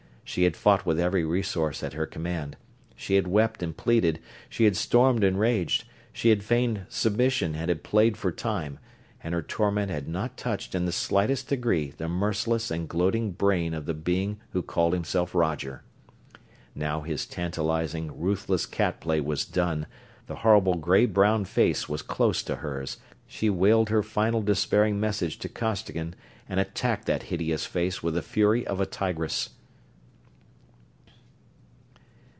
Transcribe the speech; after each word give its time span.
She 0.23 0.43
had 0.45 0.55
fought 0.55 0.85
with 0.85 0.97
every 0.97 1.25
resource 1.25 1.83
at 1.83 1.91
her 1.91 2.05
command. 2.05 2.55
She 2.95 3.15
had 3.15 3.27
wept 3.27 3.61
and 3.61 3.75
pleaded, 3.75 4.21
she 4.47 4.63
had 4.63 4.77
stormed 4.77 5.25
and 5.25 5.37
raged, 5.37 5.83
she 6.13 6.29
had 6.29 6.41
feigned 6.41 6.85
submission 6.87 7.53
and 7.53 7.67
had 7.69 7.83
played 7.83 8.15
for 8.15 8.31
time 8.31 8.79
and 9.21 9.33
her 9.33 9.41
torment 9.41 9.91
had 9.91 10.07
not 10.07 10.37
touched 10.37 10.73
in 10.73 10.85
the 10.85 10.93
slightest 10.93 11.49
degree 11.49 11.91
the 11.97 12.07
merciless 12.07 12.71
and 12.71 12.87
gloating 12.87 13.31
brain 13.31 13.73
of 13.73 13.85
the 13.85 13.93
being 13.93 14.39
who 14.51 14.61
called 14.61 14.93
himself 14.93 15.35
Roger. 15.35 15.83
Now 16.73 17.01
his 17.01 17.25
tantalizing, 17.25 18.17
ruthless 18.17 18.65
cat 18.65 19.01
play 19.01 19.19
was 19.19 19.43
done, 19.43 19.85
the 20.27 20.35
horrible 20.35 20.75
gray 20.75 21.07
brown 21.07 21.43
face 21.43 21.89
was 21.89 22.01
close 22.01 22.41
to 22.43 22.55
hers 22.57 22.99
she 23.27 23.49
wailed 23.49 23.89
her 23.89 24.01
final 24.01 24.41
despairing 24.41 24.97
message 24.97 25.39
to 25.39 25.49
Costigan 25.49 26.15
and 26.47 26.57
attacked 26.57 27.05
that 27.07 27.23
hideous 27.23 27.65
face 27.65 28.01
with 28.01 28.13
the 28.13 28.21
fury 28.21 28.65
of 28.65 28.79
a 28.79 28.85
tigress. 28.85 29.49